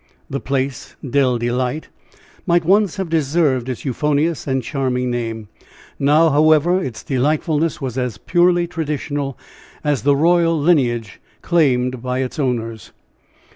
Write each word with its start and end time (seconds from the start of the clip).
The 0.31 0.39
place, 0.39 0.95
Dell 1.07 1.37
Delight, 1.37 1.89
might 2.47 2.65
once 2.65 2.95
have 2.95 3.07
deserved 3.07 3.69
its 3.69 3.85
euphonious 3.85 4.47
and 4.47 4.63
charming 4.63 5.11
name; 5.11 5.47
now, 5.99 6.31
however, 6.31 6.83
its 6.83 7.03
delightfulness 7.03 7.79
was 7.81 7.99
as 7.99 8.17
purely 8.17 8.65
traditional 8.65 9.37
as 9.83 10.01
the 10.01 10.15
royal 10.15 10.59
lineage 10.59 11.21
claimed 11.43 12.01
by 12.01 12.23
its 12.23 12.39
owners. 12.39 12.93